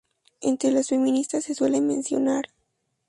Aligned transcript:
entre 0.39 0.71
las 0.71 0.87
feministas 0.87 1.43
se 1.43 1.53
suele 1.53 1.79
mencionar 1.79 2.45